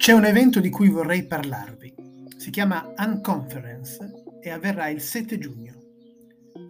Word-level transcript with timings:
C'è 0.00 0.12
un 0.12 0.24
evento 0.24 0.60
di 0.60 0.70
cui 0.70 0.88
vorrei 0.88 1.26
parlarvi. 1.26 1.92
Si 2.38 2.48
chiama 2.48 2.90
Unconference 2.96 3.98
e 4.40 4.48
avverrà 4.48 4.88
il 4.88 5.02
7 5.02 5.36
giugno. 5.36 5.74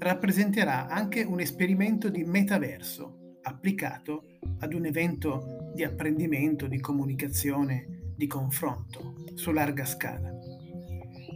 Rappresenterà 0.00 0.88
anche 0.88 1.22
un 1.22 1.38
esperimento 1.38 2.08
di 2.08 2.24
metaverso 2.24 3.38
applicato 3.42 4.24
ad 4.58 4.74
un 4.74 4.84
evento 4.84 5.70
di 5.72 5.84
apprendimento, 5.84 6.66
di 6.66 6.80
comunicazione, 6.80 8.14
di 8.16 8.26
confronto 8.26 9.22
su 9.34 9.52
larga 9.52 9.84
scala. 9.84 10.28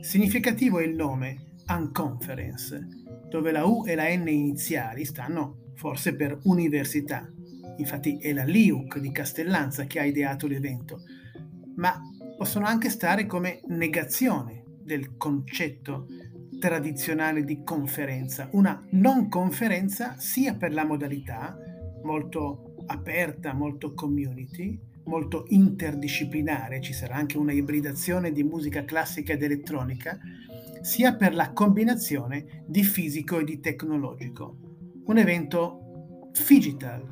Significativo 0.00 0.80
è 0.80 0.84
il 0.84 0.96
nome 0.96 1.52
Unconference, 1.68 2.88
dove 3.30 3.52
la 3.52 3.66
U 3.66 3.86
e 3.86 3.94
la 3.94 4.12
N 4.12 4.26
iniziali 4.26 5.04
stanno 5.04 5.70
forse 5.76 6.16
per 6.16 6.40
università. 6.42 7.24
Infatti 7.76 8.18
è 8.18 8.32
la 8.32 8.44
LIUC 8.44 8.98
di 8.98 9.12
Castellanza 9.12 9.84
che 9.84 10.00
ha 10.00 10.04
ideato 10.04 10.48
l'evento 10.48 11.00
ma 11.76 12.00
possono 12.36 12.66
anche 12.66 12.90
stare 12.90 13.26
come 13.26 13.60
negazione 13.66 14.64
del 14.82 15.16
concetto 15.16 16.06
tradizionale 16.58 17.44
di 17.44 17.62
conferenza, 17.62 18.48
una 18.52 18.82
non 18.90 19.28
conferenza 19.28 20.16
sia 20.18 20.54
per 20.54 20.72
la 20.72 20.84
modalità 20.84 21.56
molto 22.02 22.76
aperta, 22.86 23.52
molto 23.52 23.94
community, 23.94 24.78
molto 25.04 25.44
interdisciplinare, 25.48 26.80
ci 26.80 26.92
sarà 26.92 27.16
anche 27.16 27.38
una 27.38 27.52
ibridazione 27.52 28.32
di 28.32 28.42
musica 28.42 28.84
classica 28.84 29.32
ed 29.32 29.42
elettronica, 29.42 30.18
sia 30.80 31.14
per 31.14 31.34
la 31.34 31.52
combinazione 31.52 32.64
di 32.66 32.82
fisico 32.82 33.38
e 33.38 33.44
di 33.44 33.60
tecnologico. 33.60 34.56
Un 35.06 35.18
evento 35.18 36.30
digital, 36.46 37.02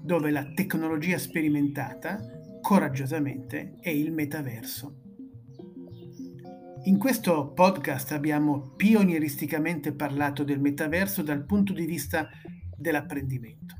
dove 0.00 0.30
la 0.30 0.50
tecnologia 0.54 1.18
sperimentata 1.18 2.37
coraggiosamente 2.68 3.76
è 3.80 3.88
il 3.88 4.12
metaverso. 4.12 4.94
In 6.82 6.98
questo 6.98 7.52
podcast 7.54 8.12
abbiamo 8.12 8.74
pionieristicamente 8.76 9.94
parlato 9.94 10.44
del 10.44 10.60
metaverso 10.60 11.22
dal 11.22 11.46
punto 11.46 11.72
di 11.72 11.86
vista 11.86 12.28
dell'apprendimento. 12.76 13.74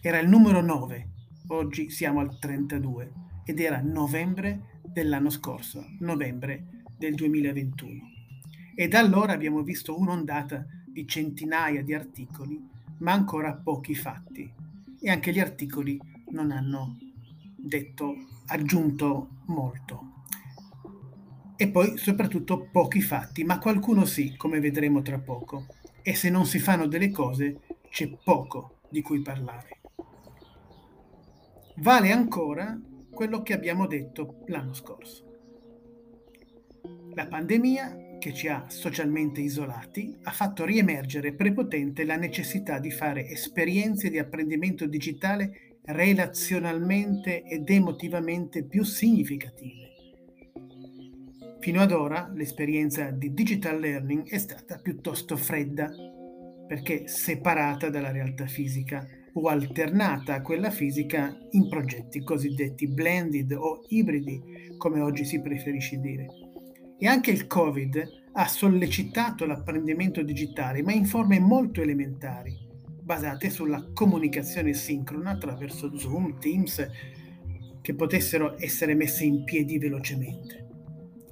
Era 0.00 0.20
il 0.20 0.28
numero 0.28 0.60
9, 0.60 1.08
oggi 1.48 1.90
siamo 1.90 2.20
al 2.20 2.38
32 2.38 3.12
ed 3.44 3.58
era 3.58 3.80
novembre 3.82 4.78
dell'anno 4.86 5.28
scorso, 5.28 5.84
novembre 5.98 6.84
del 6.96 7.16
2021. 7.16 8.02
E 8.76 8.86
da 8.86 9.00
allora 9.00 9.32
abbiamo 9.32 9.62
visto 9.62 9.98
un'ondata 9.98 10.64
di 10.86 11.08
centinaia 11.08 11.82
di 11.82 11.92
articoli, 11.92 12.64
ma 12.98 13.14
ancora 13.14 13.52
pochi 13.56 13.96
fatti. 13.96 14.48
E 15.00 15.10
anche 15.10 15.32
gli 15.32 15.40
articoli 15.40 16.00
non 16.30 16.52
hanno 16.52 16.98
detto 17.62 18.14
aggiunto 18.46 19.28
molto. 19.46 20.10
E 21.56 21.68
poi 21.68 21.96
soprattutto 21.96 22.68
pochi 22.70 23.00
fatti, 23.00 23.44
ma 23.44 23.58
qualcuno 23.58 24.04
sì, 24.04 24.36
come 24.36 24.58
vedremo 24.58 25.00
tra 25.02 25.18
poco. 25.18 25.66
E 26.02 26.14
se 26.14 26.28
non 26.28 26.44
si 26.44 26.58
fanno 26.58 26.86
delle 26.86 27.10
cose, 27.10 27.60
c'è 27.88 28.10
poco 28.22 28.78
di 28.88 29.00
cui 29.00 29.20
parlare. 29.20 29.80
Vale 31.76 32.10
ancora 32.10 32.78
quello 33.10 33.42
che 33.42 33.52
abbiamo 33.52 33.86
detto 33.86 34.42
l'anno 34.46 34.72
scorso. 34.72 35.30
La 37.14 37.26
pandemia, 37.26 38.16
che 38.18 38.32
ci 38.32 38.48
ha 38.48 38.66
socialmente 38.68 39.40
isolati, 39.40 40.16
ha 40.22 40.30
fatto 40.30 40.64
riemergere 40.64 41.34
prepotente 41.34 42.04
la 42.04 42.16
necessità 42.16 42.78
di 42.78 42.90
fare 42.90 43.28
esperienze 43.28 44.10
di 44.10 44.18
apprendimento 44.18 44.86
digitale 44.86 45.71
relazionalmente 45.84 47.42
ed 47.42 47.68
emotivamente 47.68 48.64
più 48.64 48.84
significative. 48.84 49.90
Fino 51.60 51.80
ad 51.80 51.92
ora 51.92 52.30
l'esperienza 52.34 53.10
di 53.10 53.32
digital 53.32 53.78
learning 53.78 54.28
è 54.28 54.38
stata 54.38 54.78
piuttosto 54.78 55.36
fredda, 55.36 55.90
perché 56.66 57.06
separata 57.06 57.88
dalla 57.88 58.10
realtà 58.10 58.46
fisica 58.46 59.06
o 59.34 59.48
alternata 59.48 60.34
a 60.34 60.42
quella 60.42 60.70
fisica 60.70 61.36
in 61.50 61.68
progetti 61.68 62.22
cosiddetti 62.22 62.88
blended 62.88 63.52
o 63.52 63.84
ibridi, 63.88 64.74
come 64.76 65.00
oggi 65.00 65.24
si 65.24 65.40
preferisce 65.40 65.98
dire. 65.98 66.26
E 66.98 67.06
anche 67.06 67.30
il 67.30 67.46
Covid 67.46 68.20
ha 68.32 68.46
sollecitato 68.46 69.44
l'apprendimento 69.46 70.22
digitale, 70.22 70.82
ma 70.82 70.92
in 70.92 71.04
forme 71.04 71.38
molto 71.38 71.80
elementari, 71.80 72.56
basate 73.02 73.50
sulla 73.50 73.90
comunicazione 73.92 74.72
sincrona 74.72 75.30
attraverso 75.30 75.96
Zoom, 75.96 76.38
Teams, 76.38 76.88
che 77.80 77.94
potessero 77.94 78.54
essere 78.58 78.94
messe 78.94 79.24
in 79.24 79.44
piedi 79.44 79.78
velocemente. 79.78 80.68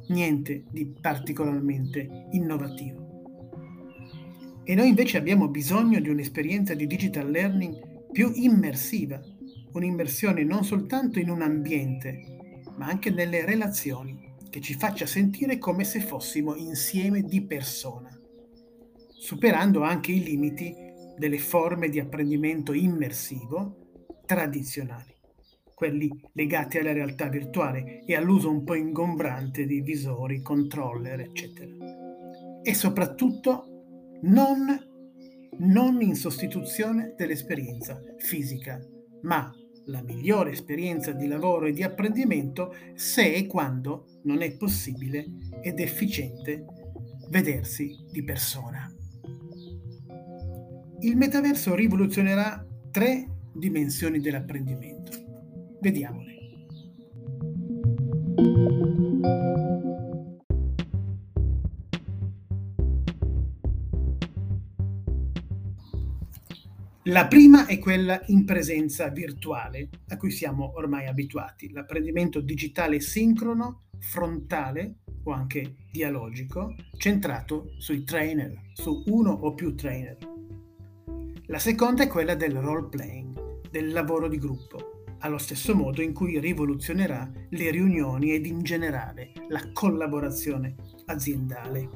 Niente 0.09 0.65
di 0.71 0.87
particolarmente 1.01 2.27
innovativo. 2.33 3.09
E 4.65 4.75
noi 4.75 4.89
invece 4.89 5.17
abbiamo 5.17 5.49
bisogno 5.49 6.01
di 6.01 6.09
un'esperienza 6.09 6.75
di 6.75 6.87
digital 6.87 7.31
learning 7.31 8.11
più 8.11 8.33
immersiva, 8.35 9.21
un'immersione 9.73 10.43
non 10.43 10.65
soltanto 10.65 11.21
in 11.21 11.31
un 11.31 11.43
ambiente, 11.43 12.63
ma 12.77 12.87
anche 12.87 13.11
nelle 13.11 13.45
relazioni, 13.45 14.29
che 14.51 14.61
ci 14.61 14.75
faccia 14.75 15.07
sentire 15.07 15.59
come 15.59 15.85
se 15.85 16.01
fossimo 16.01 16.57
insieme 16.57 17.23
di 17.23 17.43
persona, 17.43 18.11
superando 19.17 19.83
anche 19.83 20.11
i 20.11 20.23
limiti 20.23 20.75
delle 21.21 21.39
forme 21.39 21.91
di 21.91 22.01
apprendimento 22.01 22.73
immersivo 22.73 24.15
tradizionali, 24.25 25.15
quelli 25.75 26.09
legati 26.33 26.79
alla 26.79 26.95
realtà 26.95 27.29
virtuale 27.29 28.03
e 28.07 28.17
all'uso 28.17 28.51
un 28.51 28.65
po' 28.65 28.75
ingombrante 28.75 29.67
di 29.67 29.83
visori, 29.83 30.41
controller, 30.41 31.21
eccetera. 31.21 31.71
E 32.63 32.73
soprattutto 32.73 34.19
non, 34.23 34.67
non 35.59 36.01
in 36.01 36.15
sostituzione 36.15 37.13
dell'esperienza 37.19 38.01
fisica, 38.17 38.81
ma 39.21 39.53
la 39.87 40.03
migliore 40.03 40.53
esperienza 40.53 41.13
di 41.13 41.27
lavoro 41.27 41.67
e 41.67 41.73
di 41.73 41.83
apprendimento 41.83 42.75
se 42.95 43.31
e 43.31 43.47
quando 43.47 44.07
non 44.23 44.41
è 44.41 44.57
possibile 44.57 45.27
ed 45.61 45.81
efficiente 45.81 46.65
vedersi 47.29 47.95
di 48.11 48.25
persona. 48.25 48.91
Il 51.03 51.17
metaverso 51.17 51.75
rivoluzionerà 51.75 52.63
tre 52.91 53.27
dimensioni 53.55 54.21
dell'apprendimento. 54.21 55.79
Vediamole. 55.81 56.31
La 67.05 67.27
prima 67.27 67.65
è 67.65 67.79
quella 67.79 68.21
in 68.27 68.45
presenza 68.45 69.09
virtuale, 69.09 69.89
a 70.09 70.19
cui 70.19 70.31
siamo 70.31 70.73
ormai 70.77 71.07
abituati, 71.07 71.73
l'apprendimento 71.73 72.41
digitale 72.41 73.01
sincrono, 73.01 73.85
frontale 73.99 74.97
o 75.25 75.33
anche 75.33 75.77
dialogico, 75.91 76.75
centrato 76.99 77.73
sui 77.79 78.05
trainer, 78.05 78.53
su 78.75 79.03
uno 79.07 79.31
o 79.31 79.55
più 79.55 79.75
trainer. 79.75 80.19
La 81.51 81.59
seconda 81.59 82.05
è 82.05 82.07
quella 82.07 82.37
del 82.37 82.55
role 82.55 82.87
playing, 82.89 83.69
del 83.71 83.91
lavoro 83.91 84.29
di 84.29 84.39
gruppo, 84.39 85.03
allo 85.19 85.37
stesso 85.37 85.75
modo 85.75 86.01
in 86.01 86.13
cui 86.13 86.39
rivoluzionerà 86.39 87.29
le 87.49 87.71
riunioni 87.73 88.33
ed 88.33 88.47
in 88.47 88.63
generale 88.63 89.33
la 89.49 89.61
collaborazione 89.73 90.77
aziendale. 91.07 91.89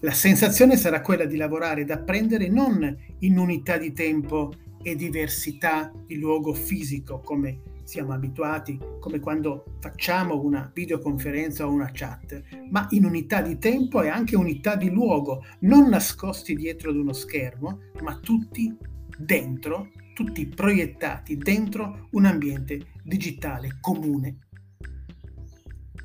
La 0.00 0.10
sensazione 0.10 0.76
sarà 0.76 1.00
quella 1.00 1.26
di 1.26 1.36
lavorare 1.36 1.82
ed 1.82 1.92
apprendere 1.92 2.48
non 2.48 2.92
in 3.20 3.38
unità 3.38 3.78
di 3.78 3.92
tempo 3.92 4.52
e 4.82 4.96
diversità 4.96 5.92
di 6.04 6.18
luogo 6.18 6.52
fisico 6.52 7.20
come 7.20 7.60
siamo 7.86 8.12
abituati, 8.12 8.78
come 8.98 9.20
quando 9.20 9.76
facciamo 9.78 10.42
una 10.42 10.68
videoconferenza 10.74 11.66
o 11.66 11.70
una 11.70 11.90
chat, 11.92 12.42
ma 12.68 12.86
in 12.90 13.04
unità 13.04 13.40
di 13.40 13.58
tempo 13.58 14.02
e 14.02 14.08
anche 14.08 14.34
unità 14.36 14.74
di 14.74 14.90
luogo, 14.90 15.44
non 15.60 15.88
nascosti 15.88 16.56
dietro 16.56 16.90
ad 16.90 16.96
uno 16.96 17.12
schermo, 17.12 17.78
ma 18.02 18.18
tutti 18.18 18.76
dentro, 19.16 19.92
tutti 20.14 20.46
proiettati 20.46 21.36
dentro 21.36 22.08
un 22.10 22.24
ambiente 22.24 22.88
digitale 23.04 23.78
comune. 23.80 24.38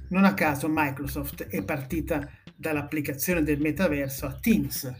Non 0.10 0.24
a 0.24 0.36
caso 0.36 0.68
Microsoft 0.69 1.48
è 1.48 1.63
partita 1.63 2.30
dall'applicazione 2.56 3.42
del 3.42 3.60
metaverso 3.60 4.28
a 4.28 4.33
Teams 4.39 4.94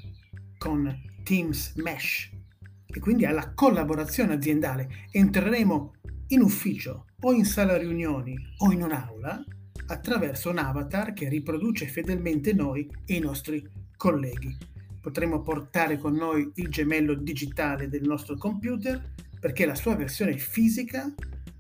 con 0.58 0.92
Teams 1.24 1.76
Mesh 1.76 2.32
e 2.88 3.00
quindi 3.00 3.26
alla 3.26 3.54
collaborazione 3.54 4.34
aziendale. 4.34 5.08
Entreremo 5.12 5.94
in 6.32 6.42
ufficio 6.42 7.06
o 7.22 7.34
in 7.34 7.46
sala 7.46 7.78
riunioni 7.78 8.36
o 8.58 8.72
in 8.72 8.84
un'aula 8.84 9.44
attraverso 9.88 10.50
un 10.50 10.58
avatar 10.58 11.14
che 11.14 11.28
riproduce 11.28 11.88
fedelmente 11.88 12.54
noi 12.54 12.90
e 13.06 13.16
i 13.16 13.20
nostri 13.20 13.68
colleghi. 13.98 14.56
Potremo 15.02 15.42
portare 15.42 15.98
con 15.98 16.14
noi 16.14 16.50
il 16.56 16.70
gemello 16.70 17.14
digitale 17.16 17.90
del 17.90 18.04
nostro 18.04 18.38
computer 18.38 19.14
perché 19.40 19.66
la 19.66 19.76
sua 19.76 19.96
versione 19.96 20.38
fisica 20.38 21.14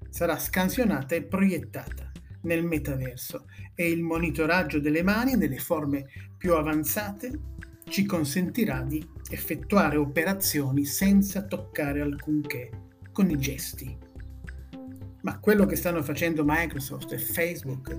sarà 0.09 0.37
scansionata 0.37 1.15
e 1.15 1.23
proiettata, 1.23 2.11
nel 2.43 2.63
metaverso 2.63 3.45
e 3.75 3.89
il 3.89 4.01
monitoraggio 4.01 4.79
delle 4.79 5.03
mani 5.03 5.35
nelle 5.35 5.57
forme 5.57 6.05
più 6.37 6.53
avanzate 6.55 7.31
ci 7.89 8.05
consentirà 8.05 8.81
di 8.81 9.05
effettuare 9.29 9.97
operazioni 9.97 10.85
senza 10.85 11.43
toccare 11.43 12.01
alcunché, 12.01 12.69
con 13.11 13.29
i 13.29 13.37
gesti. 13.37 14.09
Ma 15.21 15.39
quello 15.39 15.65
che 15.65 15.75
stanno 15.75 16.01
facendo 16.01 16.43
Microsoft 16.45 17.11
e 17.11 17.17
Facebook 17.17 17.95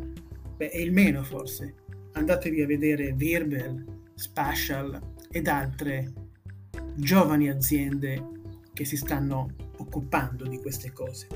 beh, 0.57 0.71
è 0.71 0.79
il 0.79 0.93
meno 0.93 1.23
forse. 1.23 1.75
Andatevi 2.13 2.63
a 2.63 2.67
vedere 2.67 3.13
Virbel, 3.13 4.01
Spatial 4.15 5.01
ed 5.31 5.49
altre 5.49 6.13
giovani 6.95 7.49
aziende 7.49 8.29
che 8.73 8.85
si 8.85 8.97
stanno 8.97 9.55
occupando 9.79 10.47
di 10.47 10.59
queste 10.59 10.93
cose. 10.93 11.27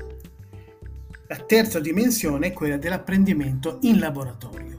La 1.27 1.37
terza 1.37 1.79
dimensione 1.79 2.47
è 2.47 2.53
quella 2.53 2.77
dell'apprendimento 2.77 3.79
in 3.81 3.99
laboratorio, 3.99 4.77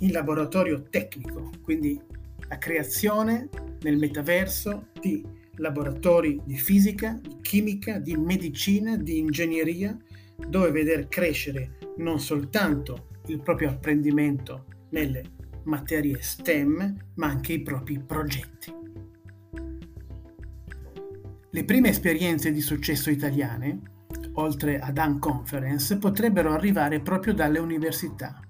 in 0.00 0.12
laboratorio 0.12 0.82
tecnico, 0.90 1.50
quindi 1.62 2.00
la 2.48 2.58
creazione 2.58 3.48
nel 3.82 3.96
metaverso 3.96 4.88
di 5.00 5.24
laboratori 5.56 6.40
di 6.44 6.56
fisica, 6.56 7.18
di 7.22 7.36
chimica, 7.40 7.98
di 7.98 8.16
medicina, 8.16 8.96
di 8.96 9.18
ingegneria, 9.18 9.96
dove 10.48 10.70
vedere 10.70 11.08
crescere 11.08 11.78
non 11.98 12.20
soltanto 12.20 13.08
il 13.26 13.40
proprio 13.40 13.70
apprendimento 13.70 14.66
nelle 14.90 15.38
materie 15.64 16.20
STEM, 16.20 16.96
ma 17.14 17.26
anche 17.26 17.52
i 17.52 17.62
propri 17.62 18.00
progetti. 18.00 18.72
Le 21.52 21.64
prime 21.64 21.88
esperienze 21.88 22.52
di 22.52 22.60
successo 22.60 23.10
italiane, 23.10 23.80
oltre 24.34 24.78
ad 24.78 24.98
Unconference, 24.98 25.98
potrebbero 25.98 26.52
arrivare 26.52 27.00
proprio 27.00 27.34
dalle 27.34 27.58
università. 27.58 28.40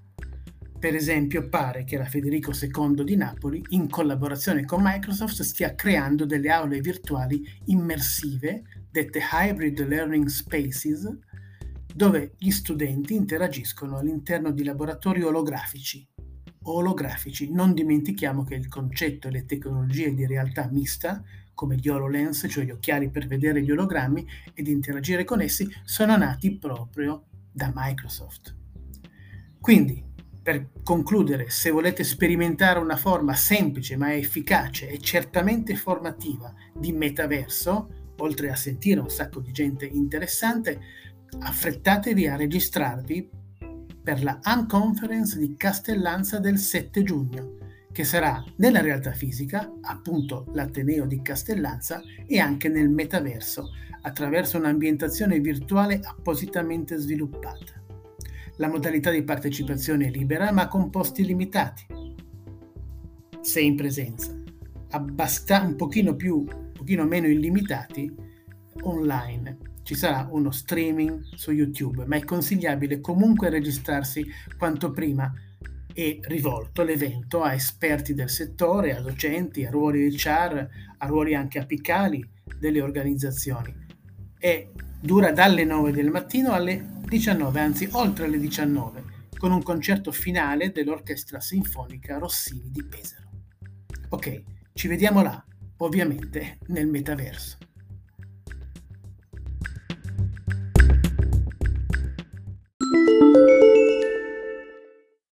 Per 0.79 0.95
esempio, 0.95 1.47
pare 1.47 1.83
che 1.83 1.97
la 1.97 2.05
Federico 2.05 2.51
II 2.51 3.03
di 3.03 3.15
Napoli, 3.15 3.63
in 3.69 3.87
collaborazione 3.89 4.65
con 4.65 4.81
Microsoft, 4.83 5.41
stia 5.41 5.75
creando 5.75 6.25
delle 6.25 6.49
aule 6.49 6.79
virtuali 6.79 7.43
immersive, 7.65 8.63
dette 8.89 9.21
Hybrid 9.31 9.87
Learning 9.87 10.25
Spaces, 10.27 11.07
dove 11.93 12.33
gli 12.37 12.51
studenti 12.51 13.15
interagiscono 13.15 13.97
all'interno 13.97 14.51
di 14.51 14.63
laboratori 14.63 15.21
olografici. 15.23 16.07
Olografici, 16.63 17.51
non 17.51 17.73
dimentichiamo 17.73 18.43
che 18.43 18.55
il 18.55 18.67
concetto 18.67 19.27
e 19.27 19.31
le 19.31 19.45
tecnologie 19.45 20.13
di 20.13 20.25
realtà 20.25 20.69
mista 20.71 21.23
come 21.53 21.75
gli 21.75 21.89
HoloLens, 21.89 22.47
cioè 22.49 22.65
gli 22.65 22.71
occhiali 22.71 23.09
per 23.09 23.27
vedere 23.27 23.61
gli 23.61 23.71
ologrammi 23.71 24.27
ed 24.53 24.67
interagire 24.67 25.23
con 25.23 25.41
essi, 25.41 25.67
sono 25.83 26.17
nati 26.17 26.57
proprio 26.57 27.25
da 27.51 27.71
Microsoft. 27.73 28.55
Quindi, 29.59 30.03
per 30.41 30.69
concludere, 30.83 31.51
se 31.51 31.69
volete 31.69 32.03
sperimentare 32.03 32.79
una 32.79 32.95
forma 32.95 33.35
semplice 33.35 33.95
ma 33.95 34.15
efficace 34.15 34.89
e 34.89 34.97
certamente 34.99 35.75
formativa 35.75 36.51
di 36.73 36.91
metaverso, 36.91 38.13
oltre 38.17 38.49
a 38.49 38.55
sentire 38.55 38.99
un 38.99 39.09
sacco 39.09 39.39
di 39.39 39.51
gente 39.51 39.85
interessante, 39.85 40.79
affrettatevi 41.39 42.27
a 42.27 42.35
registrarvi 42.35 43.29
per 44.03 44.23
la 44.23 44.39
Unconference 44.45 45.37
di 45.37 45.55
Castellanza 45.55 46.39
del 46.39 46.57
7 46.57 47.03
giugno 47.03 47.59
che 47.91 48.03
sarà 48.03 48.43
nella 48.57 48.81
realtà 48.81 49.11
fisica, 49.11 49.71
appunto 49.81 50.45
l'Ateneo 50.53 51.05
di 51.05 51.21
Castellanza, 51.21 52.01
e 52.25 52.39
anche 52.39 52.69
nel 52.69 52.89
metaverso, 52.89 53.69
attraverso 54.03 54.57
un'ambientazione 54.57 55.39
virtuale 55.39 55.99
appositamente 56.01 56.97
sviluppata. 56.97 57.79
La 58.57 58.69
modalità 58.69 59.11
di 59.11 59.23
partecipazione 59.23 60.07
è 60.07 60.09
libera 60.09 60.51
ma 60.51 60.67
con 60.67 60.89
posti 60.89 61.25
limitati. 61.25 61.85
Se 63.41 63.59
in 63.59 63.75
presenza, 63.75 64.33
abbasta- 64.91 65.61
un 65.61 65.75
pochino 65.75 66.15
più, 66.15 66.37
un 66.37 66.71
pochino 66.73 67.05
meno 67.05 67.27
illimitati 67.27 68.13
online. 68.83 69.60
Ci 69.83 69.95
sarà 69.95 70.27
uno 70.29 70.51
streaming 70.51 71.33
su 71.35 71.51
YouTube, 71.51 72.05
ma 72.05 72.15
è 72.15 72.23
consigliabile 72.23 73.01
comunque 73.01 73.49
registrarsi 73.49 74.25
quanto 74.57 74.91
prima 74.91 75.33
e 75.93 76.19
rivolto 76.23 76.83
l'evento 76.83 77.41
a 77.41 77.53
esperti 77.53 78.13
del 78.13 78.29
settore, 78.29 78.95
a 78.95 79.01
docenti, 79.01 79.65
a 79.65 79.69
ruoli 79.69 80.11
HR, 80.11 80.67
a 80.97 81.05
ruoli 81.07 81.35
anche 81.35 81.59
apicali 81.59 82.25
delle 82.57 82.81
organizzazioni 82.81 83.73
e 84.39 84.71
dura 84.99 85.31
dalle 85.31 85.63
9 85.63 85.91
del 85.91 86.09
mattino 86.09 86.51
alle 86.53 86.99
19, 87.07 87.59
anzi 87.59 87.87
oltre 87.91 88.27
le 88.27 88.39
19, 88.39 89.03
con 89.37 89.51
un 89.51 89.61
concerto 89.63 90.11
finale 90.11 90.71
dell'Orchestra 90.71 91.39
Sinfonica 91.39 92.17
Rossini 92.17 92.69
di 92.71 92.83
Pesaro. 92.83 93.29
Ok, 94.09 94.43
ci 94.73 94.87
vediamo 94.87 95.21
là, 95.21 95.43
ovviamente 95.77 96.59
nel 96.67 96.87
metaverso. 96.87 97.57